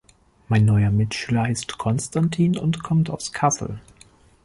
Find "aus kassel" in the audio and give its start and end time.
3.11-3.79